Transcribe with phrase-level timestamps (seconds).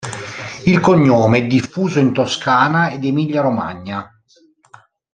[0.65, 4.19] Il cognome è diffuso in Toscana ed Emilia-Romagna.